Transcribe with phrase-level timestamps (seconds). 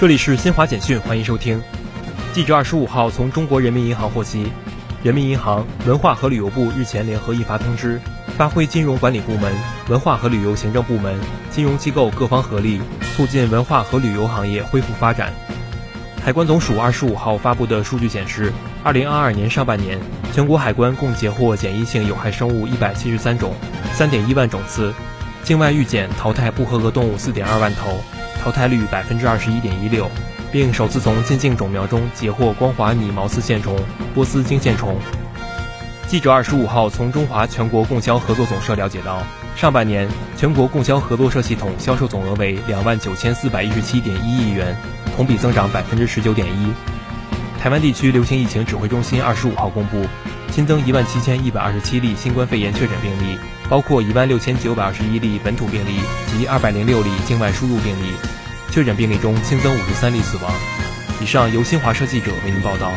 [0.00, 1.62] 这里是新华简讯，欢迎收听。
[2.32, 4.50] 记者二十五号从中国人民银行获悉，
[5.02, 9.52] 人民银行、文化和旅游部日前联合印发通知，发挥金融管理部门、
[9.90, 11.20] 文化和旅游行政部门、
[11.50, 12.80] 金融机构各方合力，
[13.14, 15.34] 促进文化和旅游行业恢复发展。
[16.24, 18.50] 海关总署二十五号发布的数据显示，
[18.82, 20.00] 二零二二年上半年，
[20.32, 23.52] 全国海关共截获检疫性有害生物一百七十三种，
[23.92, 24.94] 三点一万种次，
[25.44, 28.00] 境外预检淘汰不合格动物四点二万头。
[28.42, 30.10] 淘汰率百分之二十一点一六，
[30.50, 33.78] 并首次从近境种苗中截获光滑拟毛丝线虫、
[34.14, 34.98] 波斯金线虫。
[36.08, 39.22] 记者二十五号从中华全国供销合作总社了解到，
[39.54, 44.74] 上半年全国供销合作社系统销售总额为两万九千四百一十七点一亿元，
[45.14, 46.72] 同比增长百分之十九点一。
[47.60, 50.06] 台湾地区流行疫情指挥中心二十五号公布，
[50.50, 53.38] 新增一万七千一百二十七例新冠肺炎确诊病例。
[53.68, 58.14] 包括一万六千九百二十一例本土病例及二百零六例境外输入病例，
[58.70, 60.50] 确诊病例中新增五十三例死亡。
[61.20, 62.94] 以上由新华社记者为您报道。